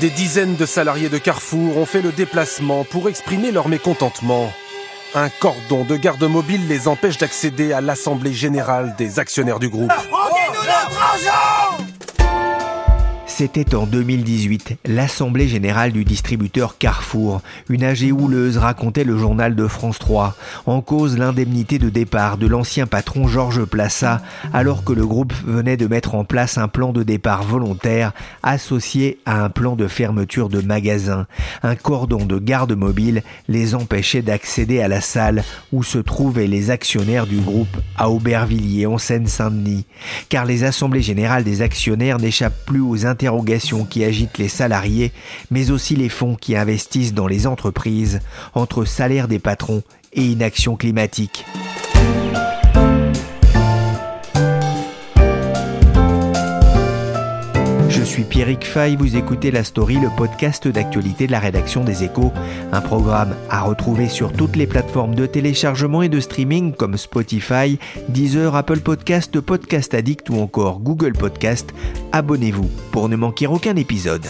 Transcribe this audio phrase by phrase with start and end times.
[0.00, 4.50] Des dizaines de salariés de Carrefour ont fait le déplacement pour exprimer leur mécontentement.
[5.14, 9.92] Un cordon de garde mobile les empêche d'accéder à l'Assemblée générale des actionnaires du groupe.
[13.40, 17.40] C'était en 2018, l'Assemblée générale du distributeur Carrefour.
[17.70, 20.36] Une AG houleuse racontait le journal de France 3.
[20.66, 24.20] En cause l'indemnité de départ de l'ancien patron Georges Plassa,
[24.52, 28.12] alors que le groupe venait de mettre en place un plan de départ volontaire
[28.42, 31.26] associé à un plan de fermeture de magasins.
[31.62, 36.70] Un cordon de garde mobile les empêchait d'accéder à la salle où se trouvaient les
[36.70, 39.86] actionnaires du groupe à Aubervilliers en Seine-Saint-Denis.
[40.28, 45.12] Car les assemblées générales des actionnaires n'échappent plus aux interrogations qui agitent les salariés,
[45.52, 48.18] mais aussi les fonds qui investissent dans les entreprises,
[48.54, 51.44] entre salaire des patrons et inaction climatique.
[58.10, 62.32] Suis Pierrick Fay, vous écoutez La Story, le podcast d'actualité de la rédaction des Échos,
[62.72, 67.78] un programme à retrouver sur toutes les plateformes de téléchargement et de streaming comme Spotify,
[68.08, 71.72] Deezer, Apple Podcast, Podcast Addict ou encore Google Podcast.
[72.10, 74.26] Abonnez-vous pour ne manquer aucun épisode.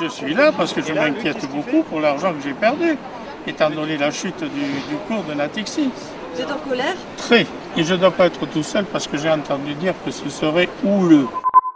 [0.00, 2.96] Je suis là parce que je m'inquiète beaucoup pour l'argent que j'ai perdu,
[3.48, 5.90] étant donné la chute du, cours de Natixis.
[6.36, 6.94] Vous êtes en colère?
[7.16, 7.46] Très.
[7.76, 10.28] Et je ne dois pas être tout seul parce que j'ai entendu dire que ce
[10.30, 11.26] serait houleux.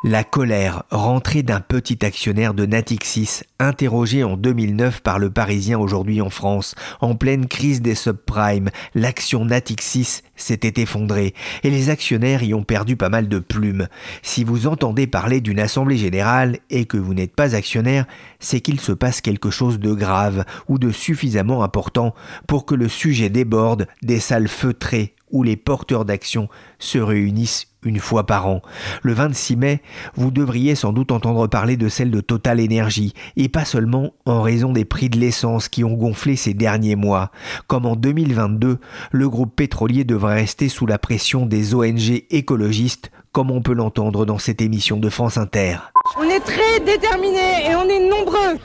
[0.04, 6.20] La colère rentrée d'un petit actionnaire de Natixis, interrogé en 2009 par le Parisien aujourd'hui
[6.20, 12.52] en France, en pleine crise des subprimes, l'action Natixis s'était effondrée et les actionnaires y
[12.52, 13.86] ont perdu pas mal de plumes.
[14.22, 18.06] Si vous entendez parler d'une assemblée générale et que vous n'êtes pas actionnaire,
[18.40, 22.12] c'est qu'il se passe quelque chose de grave ou de suffisamment important
[22.48, 26.48] pour que le sujet déborde des salles feutrées où les porteurs d'action
[26.78, 28.62] se réunissent une fois par an.
[29.02, 29.82] Le 26 mai,
[30.14, 34.42] vous devriez sans doute entendre parler de celle de Total Energy, et pas seulement en
[34.42, 37.30] raison des prix de l'essence qui ont gonflé ces derniers mois.
[37.66, 38.78] Comme en 2022,
[39.10, 44.26] le groupe pétrolier devrait rester sous la pression des ONG écologistes, comme on peut l'entendre
[44.26, 45.78] dans cette émission de France Inter.
[46.18, 48.58] On est très déterminés et on est nombreux.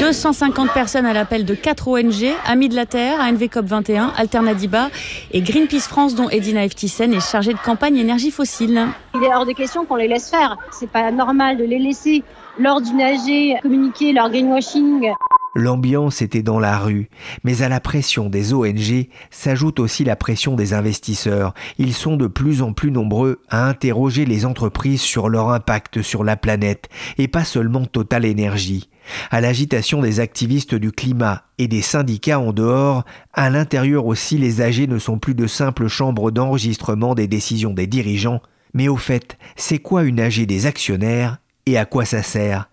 [0.00, 4.90] 250 personnes à l'appel de 4 ONG, Amis de la Terre, ANVCOP 21, Alternadiba
[5.32, 8.86] et Greenpeace France, dont Edina Eftisen est chargée de campagne énergie fossile.
[9.14, 10.56] Il est hors de question qu'on les laisse faire.
[10.70, 12.22] C'est pas normal de les laisser
[12.58, 15.12] lors d'une AG communiquer leur greenwashing.
[15.54, 17.08] L'ambiance était dans la rue,
[17.42, 21.54] mais à la pression des ONG s'ajoute aussi la pression des investisseurs.
[21.78, 26.24] Ils sont de plus en plus nombreux à interroger les entreprises sur leur impact sur
[26.24, 28.90] la planète, et pas seulement Total Énergie.
[29.30, 34.60] À l'agitation des activistes du climat et des syndicats en dehors, à l'intérieur aussi les
[34.60, 38.42] AG ne sont plus de simples chambres d'enregistrement des décisions des dirigeants,
[38.74, 42.68] mais au fait, c'est quoi une AG des actionnaires et à quoi ça sert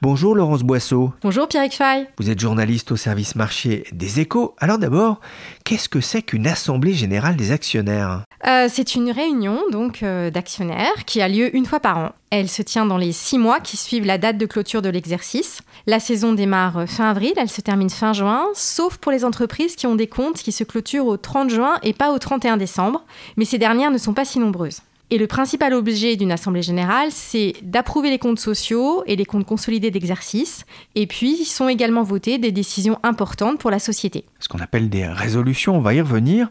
[0.00, 1.12] Bonjour Laurence Boisseau.
[1.20, 2.08] Bonjour Pierre Fay.
[2.16, 4.54] Vous êtes journaliste au service marché des échos.
[4.56, 5.20] Alors d'abord,
[5.64, 8.22] qu'est-ce que c'est qu'une assemblée générale des actionnaires?
[8.46, 12.12] Euh, C'est une réunion donc euh, d'actionnaires qui a lieu une fois par an.
[12.30, 15.60] Elle se tient dans les six mois qui suivent la date de clôture de l'exercice.
[15.86, 19.86] La saison démarre fin avril, elle se termine fin juin, sauf pour les entreprises qui
[19.86, 23.04] ont des comptes qui se clôturent au 30 juin et pas au 31 décembre.
[23.36, 24.80] Mais ces dernières ne sont pas si nombreuses.
[25.10, 29.46] Et le principal objet d'une assemblée générale, c'est d'approuver les comptes sociaux et les comptes
[29.46, 30.64] consolidés d'exercice.
[30.96, 34.24] Et puis, sont également votées des décisions importantes pour la société.
[34.40, 36.48] Ce qu'on appelle des résolutions, on va y revenir.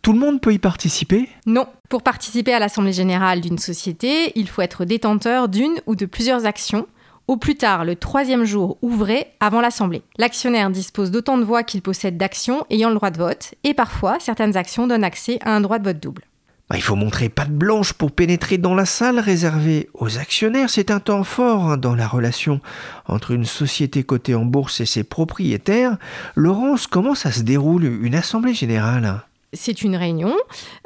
[0.00, 1.28] Tout le monde peut y participer?
[1.44, 1.66] Non.
[1.90, 6.46] Pour participer à l'assemblée générale d'une société, il faut être détenteur d'une ou de plusieurs
[6.46, 6.86] actions
[7.26, 10.02] au plus tard le troisième jour ouvré avant l'Assemblée.
[10.16, 14.16] L'actionnaire dispose d'autant de voix qu'il possède d'actions ayant le droit de vote, et parfois
[14.18, 16.24] certaines actions donnent accès à un droit de vote double.
[16.70, 20.68] Bah, il faut montrer patte blanche pour pénétrer dans la salle réservée aux actionnaires.
[20.68, 22.60] C'est un temps fort hein, dans la relation
[23.06, 25.96] entre une société cotée en bourse et ses propriétaires.
[26.34, 29.22] Laurence, comment ça se déroule une assemblée générale?
[29.54, 30.36] C'est une réunion.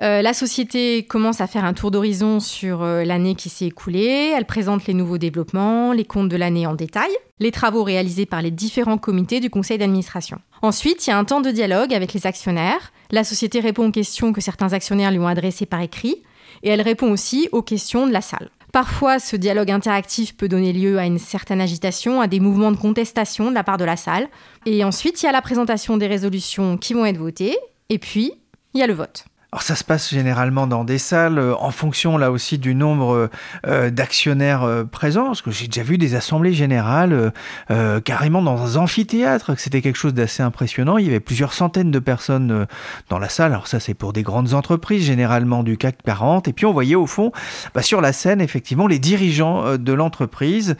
[0.02, 4.32] Euh, la société commence à faire un tour d'horizon sur euh, l'année qui s'est écoulée.
[4.36, 8.40] Elle présente les nouveaux développements, les comptes de l'année en détail, les travaux réalisés par
[8.40, 10.38] les différents comités du conseil d'administration.
[10.62, 12.92] Ensuite, il y a un temps de dialogue avec les actionnaires.
[13.12, 16.22] La société répond aux questions que certains actionnaires lui ont adressées par écrit
[16.62, 18.48] et elle répond aussi aux questions de la salle.
[18.72, 22.78] Parfois, ce dialogue interactif peut donner lieu à une certaine agitation, à des mouvements de
[22.78, 24.28] contestation de la part de la salle.
[24.64, 27.58] Et ensuite, il y a la présentation des résolutions qui vont être votées,
[27.90, 28.32] et puis,
[28.72, 29.26] il y a le vote.
[29.54, 33.28] Alors ça se passe généralement dans des salles, euh, en fonction là aussi du nombre
[33.66, 37.32] euh, d'actionnaires euh, présents, parce que j'ai déjà vu des assemblées générales
[38.04, 40.96] carrément dans un amphithéâtre, c'était quelque chose d'assez impressionnant.
[40.96, 42.66] Il y avait plusieurs centaines de personnes
[43.10, 43.52] dans la salle.
[43.52, 46.48] Alors ça c'est pour des grandes entreprises, généralement du CAC 40.
[46.48, 47.32] Et puis on voyait au fond,
[47.74, 50.76] bah, sur la scène, effectivement, les dirigeants de l'entreprise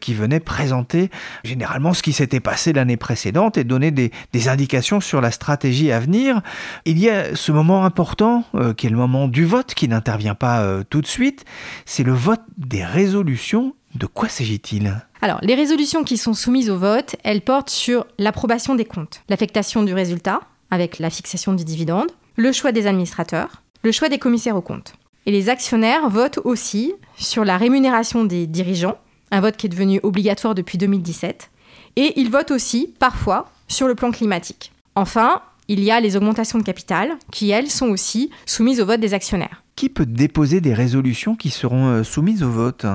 [0.00, 1.10] qui venaient présenter
[1.42, 5.90] généralement ce qui s'était passé l'année précédente et donner des, des indications sur la stratégie
[5.90, 6.40] à venir.
[6.84, 10.34] Il y a ce moment important, euh, qui est le moment du vote, qui n'intervient
[10.34, 11.44] pas euh, tout de suite,
[11.84, 13.74] c'est le vote des résolutions.
[13.94, 14.94] De quoi s'agit-il?
[15.20, 19.82] Alors, les résolutions qui sont soumises au vote, elles portent sur l'approbation des comptes, l'affectation
[19.82, 20.40] du résultat,
[20.70, 24.94] avec la fixation du dividende, le choix des administrateurs, le choix des commissaires aux comptes.
[25.26, 28.98] Et les actionnaires votent aussi sur la rémunération des dirigeants,
[29.30, 31.50] un vote qui est devenu obligatoire depuis 2017,
[31.96, 34.72] et ils votent aussi, parfois, sur le plan climatique.
[34.94, 38.98] Enfin, il y a les augmentations de capital, qui elles sont aussi soumises au vote
[38.98, 39.62] des actionnaires.
[39.76, 42.86] Qui peut déposer des résolutions qui seront euh, soumises au vote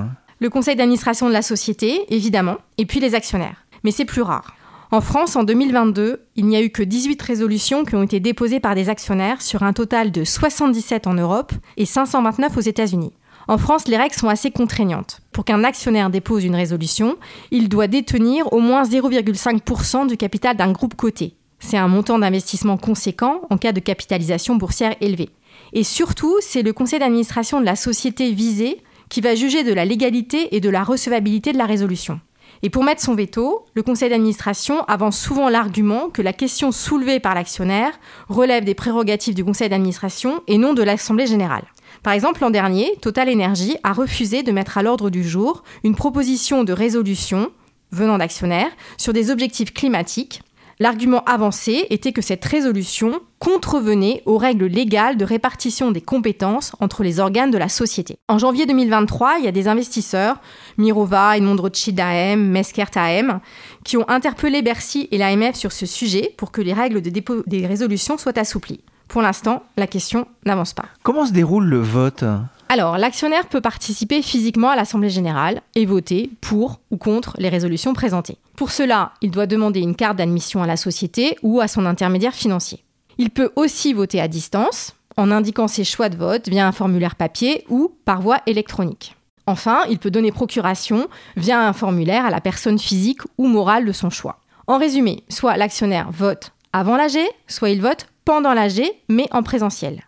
[0.41, 3.65] Le conseil d'administration de la société, évidemment, et puis les actionnaires.
[3.85, 4.55] Mais c'est plus rare.
[4.91, 8.59] En France, en 2022, il n'y a eu que 18 résolutions qui ont été déposées
[8.59, 13.13] par des actionnaires sur un total de 77 en Europe et 529 aux États-Unis.
[13.47, 15.21] En France, les règles sont assez contraignantes.
[15.31, 17.15] Pour qu'un actionnaire dépose une résolution,
[17.51, 21.35] il doit détenir au moins 0,5% du capital d'un groupe coté.
[21.59, 25.29] C'est un montant d'investissement conséquent en cas de capitalisation boursière élevée.
[25.73, 29.85] Et surtout, c'est le conseil d'administration de la société visée qui va juger de la
[29.85, 32.19] légalité et de la recevabilité de la résolution.
[32.63, 37.19] Et pour mettre son veto, le conseil d'administration avance souvent l'argument que la question soulevée
[37.19, 37.91] par l'actionnaire
[38.29, 41.65] relève des prérogatives du conseil d'administration et non de l'Assemblée générale.
[42.01, 45.95] Par exemple, l'an dernier, Total Energy a refusé de mettre à l'ordre du jour une
[45.95, 47.51] proposition de résolution
[47.91, 50.41] venant d'actionnaires sur des objectifs climatiques
[50.79, 57.01] L'argument avancé était que cette résolution contrevenait aux règles légales de répartition des compétences entre
[57.01, 58.17] les organes de la société.
[58.27, 60.41] En janvier 2023, il y a des investisseurs,
[60.77, 63.39] Mirova, Edmond Rothschild AM, Meskert AM,
[63.85, 68.17] qui ont interpellé Bercy et l'AMF sur ce sujet pour que les règles des résolutions
[68.17, 68.81] soient assouplies.
[69.07, 70.85] Pour l'instant, la question n'avance pas.
[71.03, 72.23] Comment se déroule le vote?
[72.67, 77.93] Alors, l'actionnaire peut participer physiquement à l'Assemblée générale et voter pour ou contre les résolutions
[77.93, 78.39] présentées.
[78.57, 82.33] Pour cela, il doit demander une carte d'admission à la société ou à son intermédiaire
[82.33, 82.83] financier.
[83.17, 87.15] Il peut aussi voter à distance, en indiquant ses choix de vote via un formulaire
[87.15, 89.15] papier ou par voie électronique.
[89.47, 91.07] Enfin, il peut donner procuration
[91.37, 94.39] via un formulaire à la personne physique ou morale de son choix.
[94.67, 100.01] En résumé, soit l'actionnaire vote avant l'AG, soit il vote pendant l'AG, mais en présentiel.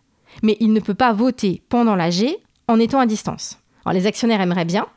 [0.44, 2.36] Mais il ne peut pas voter pendant l'AG
[2.68, 3.60] en étant à distance.
[3.86, 4.88] Alors, les actionnaires aimeraient bien,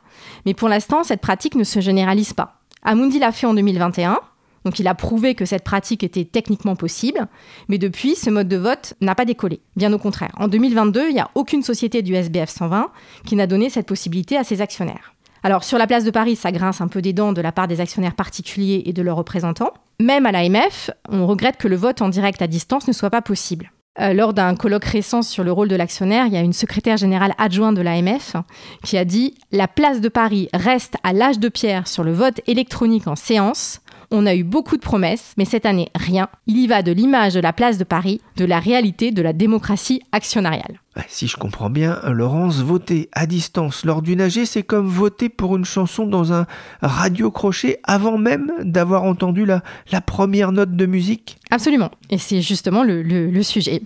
[0.45, 2.61] mais pour l'instant, cette pratique ne se généralise pas.
[2.83, 4.19] Amundi l'a fait en 2021,
[4.65, 7.27] donc il a prouvé que cette pratique était techniquement possible,
[7.67, 9.61] mais depuis, ce mode de vote n'a pas décollé.
[9.75, 10.31] Bien au contraire.
[10.37, 12.91] En 2022, il n'y a aucune société du SBF 120
[13.25, 15.13] qui n'a donné cette possibilité à ses actionnaires.
[15.43, 17.67] Alors sur la place de Paris, ça grince un peu des dents de la part
[17.67, 19.73] des actionnaires particuliers et de leurs représentants.
[19.99, 23.23] Même à l'AMF, on regrette que le vote en direct à distance ne soit pas
[23.23, 23.71] possible.
[23.99, 26.95] Euh, lors d'un colloque récent sur le rôle de l'actionnaire, il y a une secrétaire
[26.95, 28.37] générale adjointe de l'AMF
[28.85, 32.39] qui a dit La place de Paris reste à l'âge de pierre sur le vote
[32.47, 33.81] électronique en séance.
[34.13, 36.27] On a eu beaucoup de promesses, mais cette année, rien.
[36.45, 39.31] Il y va de l'image de la place de Paris, de la réalité de la
[39.31, 40.81] démocratie actionnariale.
[41.07, 45.55] Si je comprends bien, Laurence, voter à distance lors d'une AG, c'est comme voter pour
[45.55, 46.45] une chanson dans un
[46.81, 49.63] radio-crochet avant même d'avoir entendu la,
[49.93, 51.91] la première note de musique Absolument.
[52.09, 53.81] Et c'est justement le, le, sujet.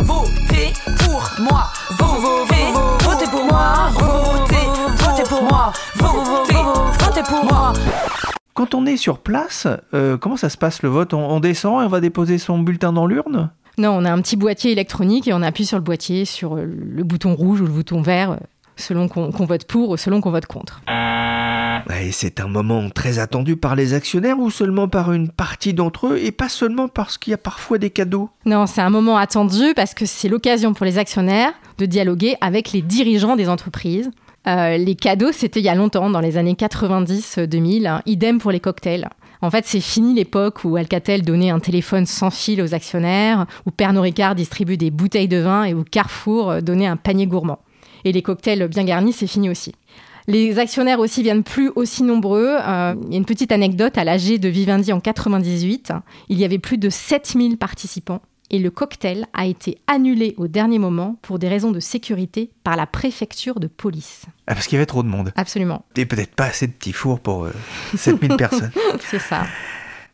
[0.00, 1.68] Votez pour moi,
[1.98, 2.72] votez,
[3.04, 4.54] votez pour moi, votez,
[4.96, 6.54] votez pour moi, votez,
[7.04, 7.72] votez pour moi.
[8.58, 11.14] Quand on est sur place, euh, comment ça se passe le vote?
[11.14, 13.52] On, descend et on va déposer son bulletin dans l'urne?
[13.78, 16.64] Non, on a un petit boîtier électronique et on appuie sur le boîtier, sur euh,
[16.64, 18.36] le bouton rouge ou le bouton vert, euh,
[18.74, 20.82] selon qu'on vote pour ou selon qu'on vote contre.
[22.00, 26.08] Et c'est un moment très attendu par les actionnaires ou seulement par une partie d'entre
[26.08, 28.28] eux et pas seulement parce qu'il y a parfois des cadeaux?
[28.44, 32.72] Non, c'est un moment attendu parce que c'est l'occasion pour les actionnaires de dialoguer avec
[32.72, 34.10] les dirigeants des entreprises
[34.48, 37.86] euh, les cadeaux, c'était il y a longtemps, dans les années 90-2000.
[37.86, 38.02] Hein.
[38.06, 39.08] idem pour les cocktails.
[39.40, 43.70] En fait, c'est fini l'époque où Alcatel donnait un téléphone sans fil aux actionnaires, où
[43.70, 47.60] Pernod Ricard distribue des bouteilles de vin et où Carrefour euh, donnait un panier gourmand.
[48.04, 49.74] Et les cocktails bien garnis, c'est fini aussi.
[50.26, 52.56] Les actionnaires aussi viennent plus aussi nombreux.
[52.60, 55.92] Euh, il y a une petite anecdote à l'AG de Vivendi en 98.
[56.28, 60.78] Il y avait plus de 7000 participants et le cocktail a été annulé au dernier
[60.78, 64.22] moment pour des raisons de sécurité par la préfecture de police.
[64.46, 65.32] Ah, parce qu'il y avait trop de monde.
[65.36, 65.84] Absolument.
[65.96, 67.52] Et peut-être pas assez de petits fours pour euh,
[67.96, 68.70] 7000 personnes.
[69.00, 69.44] C'est ça.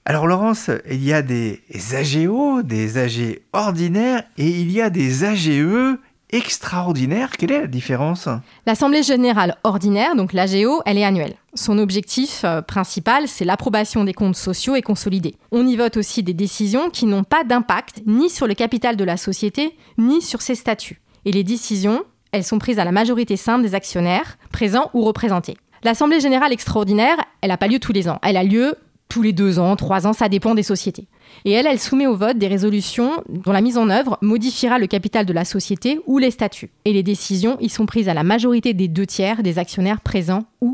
[0.04, 1.62] Alors Laurence, il y a des
[1.94, 5.96] AGO, des AG ordinaires et il y a des AGE
[6.30, 7.30] extraordinaires.
[7.38, 8.28] Quelle est la différence?
[8.66, 11.34] L'Assemblée générale ordinaire, donc l'AGO, elle est annuelle.
[11.56, 15.36] Son objectif euh, principal, c'est l'approbation des comptes sociaux et consolidés.
[15.52, 19.04] On y vote aussi des décisions qui n'ont pas d'impact ni sur le capital de
[19.04, 21.00] la société, ni sur ses statuts.
[21.24, 25.56] Et les décisions, elles sont prises à la majorité simple des actionnaires, présents ou représentés.
[25.84, 28.18] L'Assemblée générale extraordinaire, elle n'a pas lieu tous les ans.
[28.22, 28.74] Elle a lieu
[29.08, 31.06] tous les deux ans, trois ans, ça dépend des sociétés.
[31.44, 34.88] Et elle, elle soumet au vote des résolutions dont la mise en œuvre modifiera le
[34.88, 36.72] capital de la société ou les statuts.
[36.84, 40.46] Et les décisions y sont prises à la majorité des deux tiers des actionnaires présents
[40.60, 40.73] ou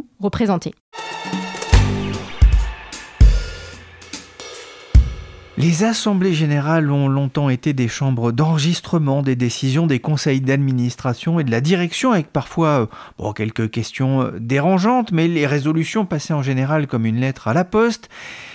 [5.57, 11.45] Les assemblées générales ont longtemps été des chambres d'enregistrement des décisions des conseils d'administration et
[11.45, 16.43] de la direction, avec parfois euh, quelques questions euh, dérangeantes, mais les résolutions passaient en
[16.43, 18.09] général comme une lettre à la poste.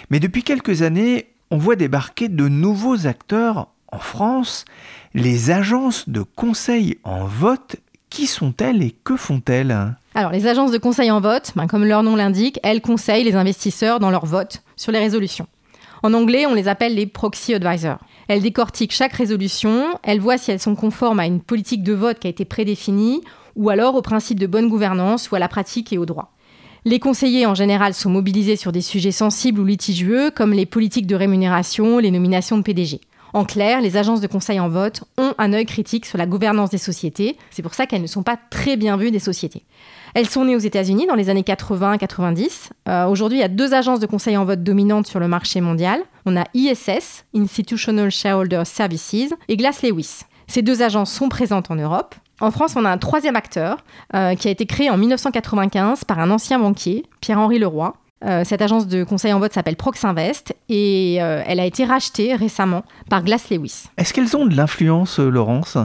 [0.09, 4.65] Mais depuis quelques années, on voit débarquer de nouveaux acteurs en France,
[5.13, 7.75] les agences de conseil en vote.
[8.09, 9.95] Qui sont-elles et que font-elles?
[10.17, 13.35] Alors, les agences de conseil en vote, ben, comme leur nom l'indique, elles conseillent les
[13.35, 15.45] investisseurs dans leur vote sur les résolutions.
[16.03, 17.99] En anglais, on les appelle les proxy advisors.
[18.29, 22.19] Elles décortiquent chaque résolution, elles voient si elles sont conformes à une politique de vote
[22.19, 23.23] qui a été prédéfinie,
[23.57, 26.31] ou alors au principe de bonne gouvernance ou à la pratique et au droit.
[26.85, 31.07] Les conseillers en général sont mobilisés sur des sujets sensibles ou litigieux, comme les politiques
[31.07, 33.01] de rémunération, les nominations de PDG.
[33.35, 36.69] En clair, les agences de conseil en vote ont un œil critique sur la gouvernance
[36.69, 37.37] des sociétés.
[37.51, 39.65] C'est pour ça qu'elles ne sont pas très bien vues des sociétés.
[40.13, 42.69] Elles sont nées aux États-Unis dans les années 80-90.
[42.87, 45.59] Euh, Aujourd'hui, il y a deux agences de conseil en vote dominantes sur le marché
[45.59, 45.99] mondial.
[46.25, 50.21] On a ISS, Institutional Shareholder Services, et Glass Lewis.
[50.47, 52.15] Ces deux agences sont présentes en Europe.
[52.39, 53.79] En France, on a un troisième acteur
[54.13, 57.95] euh, qui a été créé en 1995 par un ancien banquier, Pierre-Henri Leroy.
[58.25, 62.35] Euh, cette agence de conseil en vote s'appelle Proxinvest et euh, elle a été rachetée
[62.35, 63.83] récemment par Glass Lewis.
[63.97, 65.77] Est-ce qu'elles ont de l'influence, euh, Laurence?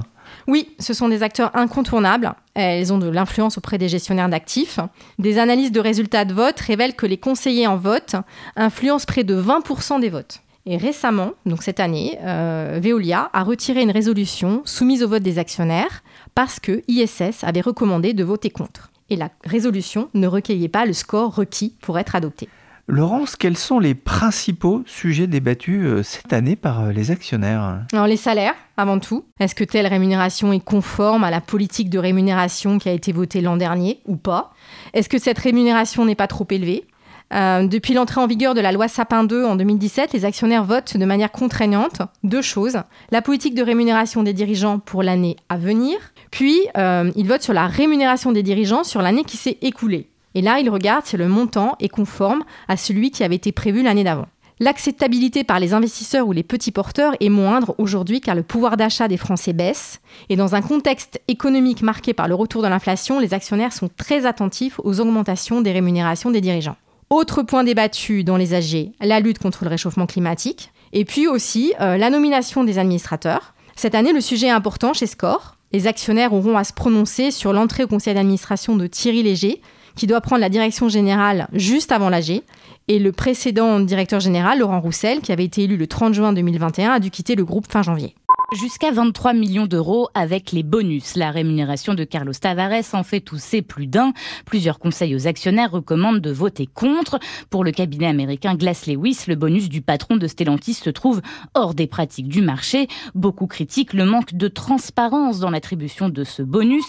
[0.47, 2.33] Oui, ce sont des acteurs incontournables.
[2.55, 4.79] Elles ont de l'influence auprès des gestionnaires d'actifs.
[5.19, 8.17] Des analyses de résultats de vote révèlent que les conseillers en vote
[8.57, 10.41] influencent près de 20% des votes.
[10.67, 15.39] Et récemment, donc cette année, euh, Veolia a retiré une résolution soumise au vote des
[15.39, 16.03] actionnaires
[16.35, 18.90] parce que ISS avait recommandé de voter contre.
[19.11, 22.49] Et la résolution ne recueillait pas le score requis pour être adoptée.
[22.87, 27.85] Laurence, quels sont les principaux sujets débattus euh, cette année par euh, les actionnaires?
[27.93, 29.25] Alors les salaires, avant tout.
[29.39, 33.43] Est-ce que telle rémunération est conforme à la politique de rémunération qui a été votée
[33.43, 34.53] l'an dernier ou pas?
[34.93, 36.85] Est-ce que cette rémunération n'est pas trop élevée?
[37.33, 40.97] Euh, depuis l'entrée en vigueur de la loi Sapin 2 en 2017, les actionnaires votent
[40.97, 42.79] de manière contraignante deux choses.
[43.11, 45.97] La politique de rémunération des dirigeants pour l'année à venir,
[46.31, 50.09] puis euh, ils votent sur la rémunération des dirigeants sur l'année qui s'est écoulée.
[50.35, 53.83] Et là, ils regardent si le montant est conforme à celui qui avait été prévu
[53.83, 54.27] l'année d'avant.
[54.63, 59.09] L'acceptabilité par les investisseurs ou les petits porteurs est moindre aujourd'hui car le pouvoir d'achat
[59.09, 60.01] des Français baisse.
[60.29, 64.27] Et dans un contexte économique marqué par le retour de l'inflation, les actionnaires sont très
[64.27, 66.77] attentifs aux augmentations des rémunérations des dirigeants.
[67.13, 70.71] Autre point débattu dans les AG, la lutte contre le réchauffement climatique.
[70.93, 73.53] Et puis aussi euh, la nomination des administrateurs.
[73.75, 75.57] Cette année, le sujet est important chez Score.
[75.73, 79.61] Les actionnaires auront à se prononcer sur l'entrée au conseil d'administration de Thierry Léger,
[79.97, 82.43] qui doit prendre la direction générale juste avant l'AG.
[82.91, 86.91] Et le précédent directeur général, Laurent Roussel, qui avait été élu le 30 juin 2021,
[86.91, 88.17] a dû quitter le groupe fin janvier.
[88.61, 91.15] Jusqu'à 23 millions d'euros avec les bonus.
[91.15, 94.13] La rémunération de Carlos Tavares en fait tousser plus d'un.
[94.45, 97.21] Plusieurs conseils aux actionnaires recommandent de voter contre.
[97.49, 101.23] Pour le cabinet américain Glass Lewis, le bonus du patron de Stellantis se trouve
[101.55, 102.89] hors des pratiques du marché.
[103.15, 106.87] Beaucoup critiquent le manque de transparence dans l'attribution de ce bonus.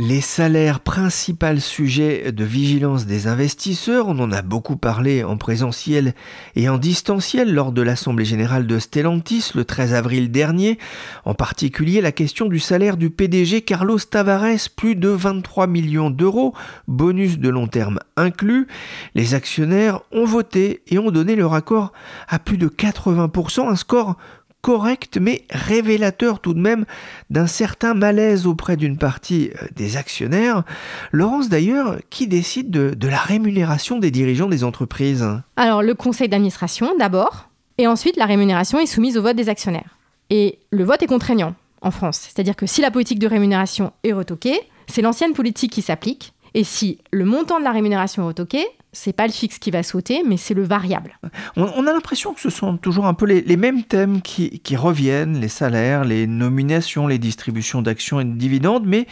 [0.00, 6.14] Les salaires, principal sujet de vigilance des investisseurs, on en a beaucoup parlé en présentiel
[6.54, 10.78] et en distanciel lors de l'Assemblée générale de Stellantis le 13 avril dernier,
[11.24, 16.54] en particulier la question du salaire du PDG Carlos Tavares, plus de 23 millions d'euros,
[16.86, 18.68] bonus de long terme inclus.
[19.16, 21.92] Les actionnaires ont voté et ont donné leur accord
[22.28, 24.16] à plus de 80%, un score
[24.62, 26.84] correct mais révélateur tout de même
[27.30, 30.64] d'un certain malaise auprès d'une partie euh, des actionnaires.
[31.12, 35.26] Laurence d'ailleurs, qui décide de, la rémunération des dirigeants des entreprises?
[35.56, 37.48] Alors le conseil d'administration d'abord,
[37.78, 39.96] et ensuite la rémunération est soumise au vote des actionnaires.
[40.30, 44.12] Et le vote est contraignant en France, c'est-à-dire que si la politique de rémunération est
[44.12, 48.66] retoquée, c'est l'ancienne politique qui s'applique, et si le montant de la rémunération est retoqué,
[49.00, 51.20] C'est pas le fixe qui va sauter, mais c'est le variable.
[51.54, 55.46] On, a l'impression que ce sont toujours un peu les, mêmes thèmes qui, reviennent, les
[55.46, 59.06] salaires, les nominations, les distributions d'actions et de dividendes, mais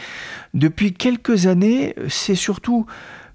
[0.53, 2.85] depuis quelques années, c'est surtout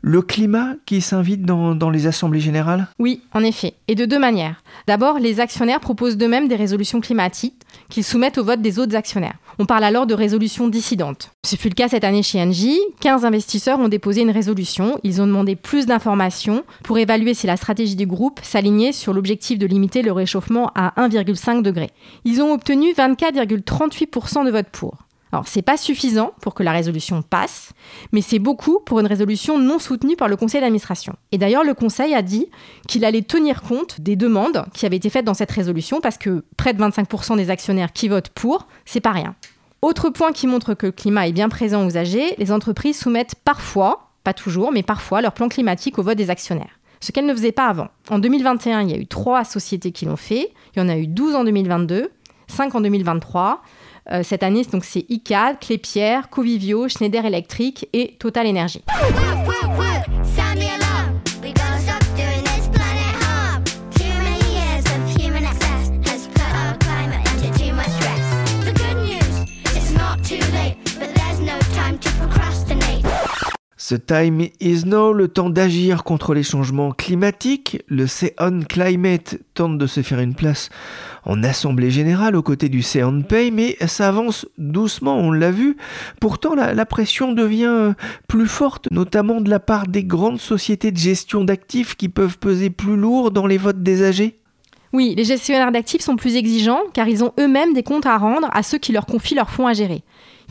[0.03, 2.87] le climat qui s'invite dans, les assemblées générales?
[2.99, 4.63] Oui, en effet, et de deux manières.
[4.87, 9.37] D'abord, les actionnaires proposent d'eux-mêmes des résolutions climatiques qu'ils soumettent au vote des autres actionnaires.
[9.59, 11.31] On parle alors de résolutions dissidentes.
[11.45, 12.79] Ce fut le cas cette année chez Engie.
[13.01, 14.99] 15 investisseurs ont déposé une résolution.
[15.03, 19.59] Ils ont demandé plus d'informations pour évaluer si la stratégie du groupe s'alignait sur l'objectif
[19.59, 21.91] de limiter le réchauffement à 1,5 degré.
[22.25, 24.97] Ils ont obtenu 24,38% de votes pour.
[25.33, 27.73] Alors, c'est pas suffisant pour que la résolution passe,
[28.13, 31.15] mais c'est beaucoup pour une résolution non soutenue par le conseil d'administration.
[31.33, 32.49] Et d'ailleurs, le conseil a dit
[32.87, 36.45] qu'il allait tenir compte des demandes qui avaient été faites dans cette résolution parce que
[36.59, 39.35] près de 25% des actionnaires qui votent pour, c'est pas rien.
[39.81, 43.35] Autre point qui montre que le climat est bien présent aux AG, les entreprises soumettent
[43.43, 46.79] parfois, pas toujours, mais parfois leur plan climatique au vote des actionnaires.
[47.01, 47.89] Ce qu'elles ne faisaient pas avant.
[48.11, 50.53] En 2021, il y a eu trois sociétés qui l'ont fait.
[50.77, 52.11] Il y en a eu 12 en 2022,
[52.49, 53.63] 5 en 2023.
[54.11, 58.83] Euh, cette année, c'est ICAD, Clépierre, Covivio, Schneider Electric et Total Energy.
[73.93, 77.83] The time is now, le temps d'agir contre les changements climatiques.
[77.89, 80.71] Le C-On Climate tente de se faire une place
[81.27, 85.77] en assemblée générale aux côtés du C-On Pay, mais ça avance doucement, on l'a vu.
[86.23, 87.93] Pourtant, la, pression devient
[88.29, 92.71] plus forte, notamment de la part des grandes sociétés de gestion d'actifs qui peuvent peser
[92.71, 94.33] plus lourd dans les votes des AG.
[94.95, 98.49] Oui, les gestionnaires d'actifs sont plus exigeants car ils ont eux-mêmes des comptes à rendre
[98.53, 100.03] à ceux qui leur confient leurs fonds à gérer.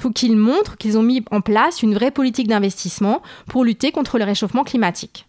[0.02, 3.92] Il faut qu'ils montrent qu'ils ont mis en place une vraie politique d'investissement pour lutter
[3.92, 5.28] contre le réchauffement climatique.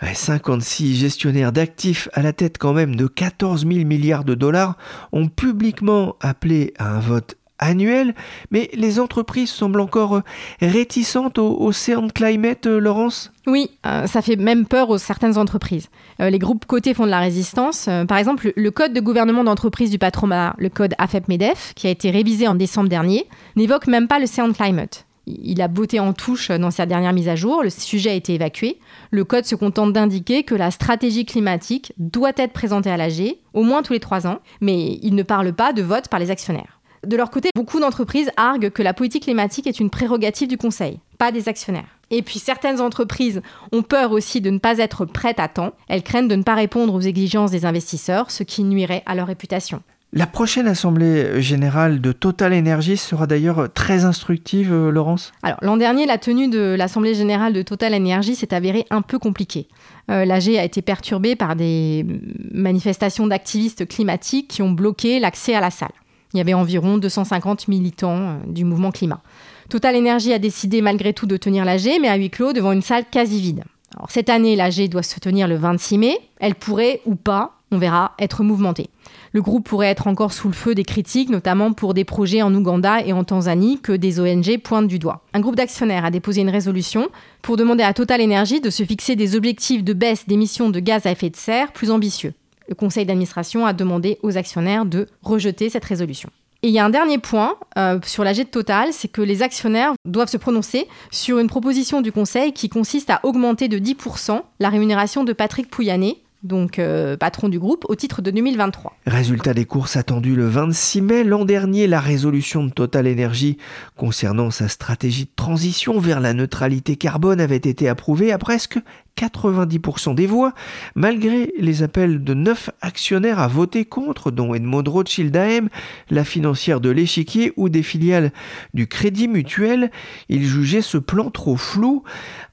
[0.00, 4.76] 56 gestionnaires d'actifs à la tête quand même de 14 000 milliards de dollars
[5.10, 8.14] ont publiquement appelé à un vote annuel,
[8.50, 10.22] mais les entreprises semblent encore euh,
[10.60, 13.32] réticentes au, Ocean Climate, euh, Laurence?
[13.46, 15.88] Oui, euh, ça fait même peur aux certaines entreprises.
[16.18, 17.88] les groupes cotés font de la résistance.
[18.06, 22.10] par exemple, le code de gouvernement d'entreprise du patronat, le code AFEP-MEDEF, qui a été
[22.10, 25.06] révisé en décembre dernier, n'évoque même pas le Ocean Climate.
[25.26, 28.34] Il a botté en touche dans sa dernière mise à jour, le sujet a été
[28.34, 28.78] évacué.
[29.10, 33.62] Le code se contente d'indiquer que la stratégie climatique doit être présentée à l'AG, au
[33.62, 36.81] moins tous les trois ans, mais il ne parle pas de vote par les actionnaires.
[37.04, 41.00] De leur côté, beaucoup d'entreprises arguent que la politique climatique est une prérogative du Conseil,
[41.18, 41.98] pas des actionnaires.
[42.10, 45.72] Et puis certaines entreprises ont peur aussi de ne pas être prêtes à temps.
[45.88, 49.26] Elles craignent de ne pas répondre aux exigences des investisseurs, ce qui nuirait à leur
[49.26, 49.82] réputation.
[50.14, 55.32] La prochaine assemblée générale de Total Energy sera d'ailleurs très instructive, euh, Laurence?
[55.42, 59.18] Alors l'an dernier, la tenue de l'assemblée générale de Total Energy s'est avérée un peu
[59.18, 59.68] compliquée.
[60.10, 62.04] Euh, L'AG a été perturbée par des
[62.52, 65.92] manifestations d'activistes climatiques qui ont bloqué l'accès à la salle.
[66.34, 69.20] Il y avait environ 250 militants euh, du mouvement climat.
[69.68, 72.82] Total Energy a décidé malgré tout de tenir l'AG, mais à huis clos devant une
[72.82, 73.64] salle quasi vide.
[74.08, 76.18] Cette année, l'AG doit se tenir le 26 mai.
[76.40, 78.88] Elle pourrait ou pas, on verra, être mouvementée.
[79.32, 82.54] Le groupe pourrait être encore sous le feu des critiques, notamment pour des projets en
[82.54, 85.24] Ouganda et en Tanzanie que des ONG pointent du doigt.
[85.32, 87.08] Un groupe d'actionnaires a déposé une résolution
[87.40, 91.06] pour demander à Total Energy de se fixer des objectifs de baisse d'émissions de gaz
[91.06, 92.34] à effet de serre plus ambitieux
[92.72, 96.30] le conseil d'administration a demandé aux actionnaires de rejeter cette résolution.
[96.62, 99.42] Et il y a un dernier point euh, sur la de Total, c'est que les
[99.42, 104.40] actionnaires doivent se prononcer sur une proposition du Conseil qui consiste à augmenter de 10%
[104.58, 108.96] la rémunération de Patrick Pouyanné, donc euh, patron du groupe, au titre de 2023.
[109.06, 111.24] Résultat des courses attendus le 26 mai.
[111.24, 113.58] L'an dernier, la résolution de Total Energy
[113.96, 118.78] concernant sa stratégie de transition vers la neutralité carbone avait été approuvée à presque
[119.16, 120.52] 90% des voix,
[120.94, 125.68] malgré les appels de neuf actionnaires à voter contre, dont Edmond Rothschild AM,
[126.10, 128.32] la financière de l'échiquier ou des filiales
[128.74, 129.90] du Crédit Mutuel.
[130.28, 132.02] Ils jugeaient ce plan trop flou.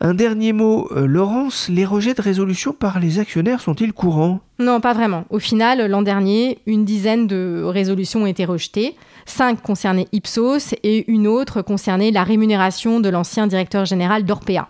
[0.01, 4.39] Un dernier mot, euh, Laurence, les rejets de résolution par les actionnaires sont-ils courants?
[4.59, 5.25] Non, pas vraiment.
[5.29, 8.95] Au final, l'an dernier, une dizaine de résolutions ont été rejetées.
[9.25, 14.67] Cinq concernaient Ipsos et une autre concernait la rémunération de l'ancien directeur général d'Orpea.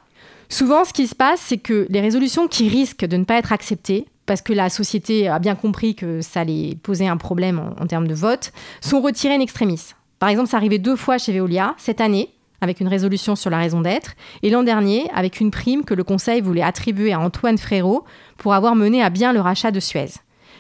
[0.50, 3.54] Souvent, ce qui se passe, c'est que les résolutions qui risquent de ne pas être
[3.54, 7.86] acceptées, parce que la société a bien compris que ça allait poser un problème en,
[7.86, 9.94] termes de vote, sont retirées in extremis.
[10.18, 12.30] Par exemple, ça arrivait deux fois chez Veolia, cette année,
[12.62, 16.04] avec une résolution sur la raison d'être, et l'an dernier, avec une prime que le
[16.04, 18.04] Conseil voulait attribuer à Antoine Frérot
[18.38, 20.10] pour avoir mené à bien le rachat de Suez.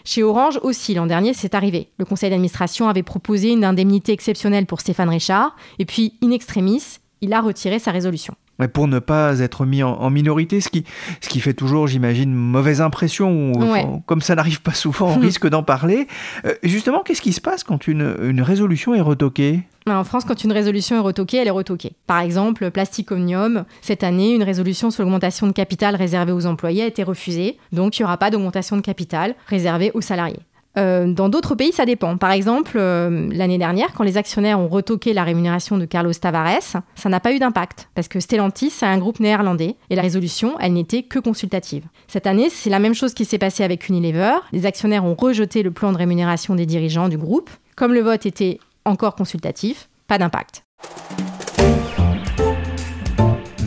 [0.06, 1.90] Chez Orange aussi, l'an dernier, c'est arrivé.
[1.98, 7.00] Le conseil d'administration avait proposé une indemnité exceptionnelle pour Stéphane Richard, et puis, in extremis,
[7.22, 8.36] il a retiré sa résolution.
[8.68, 10.84] Pour ne pas être mis en, minorité, ce qui,
[11.22, 13.54] ce qui fait toujours, j'imagine, mauvaise impression.
[13.54, 16.08] Ou, comme ça n'arrive pas souvent, on risque d'en parler.
[16.46, 19.64] Euh, justement, qu'est-ce qui se passe quand une, une résolution est retoquée?
[19.88, 21.94] En France, quand une résolution est retoquée, elle est retoquée.
[22.06, 26.84] Par exemple, Plastic Omnium, cette année, une résolution sur l'augmentation de capital réservée aux employés
[26.84, 30.40] a été refusée, donc il n'y aura pas d'augmentation de capital réservée aux salariés.
[30.78, 32.18] Euh, dans d'autres pays, ça dépend.
[32.18, 36.82] Par exemple, euh, l'année dernière, quand les actionnaires ont retoqué la rémunération de Carlos Tavares,
[36.96, 40.60] ça n'a pas eu d'impact, parce que Stellantis est un groupe néerlandais, et la résolution,
[40.60, 41.86] elle n'était que consultative.
[42.08, 44.36] Cette année, c'est la même chose qui s'est passé avec Unilever.
[44.52, 47.50] Les actionnaires ont rejeté le plan de rémunération des dirigeants du groupe.
[47.76, 50.64] Comme le vote était encore consultatif, pas d'impact.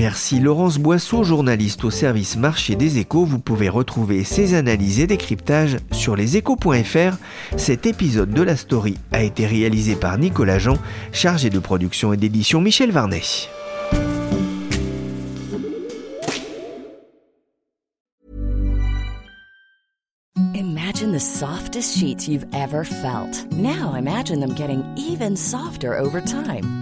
[0.03, 3.25] Merci Laurence Boisseau, journaliste au service marché des échos.
[3.25, 7.19] Vous pouvez retrouver ces analyses et décryptages sur leséchos.fr.
[7.57, 10.77] Cet épisode de la story a été réalisé par Nicolas Jean,
[11.13, 13.23] chargé de production et d'édition Michel Varnet.
[20.57, 23.47] Imagine the softest sheets you've ever felt.
[23.53, 26.82] Now imagine them getting even softer over time.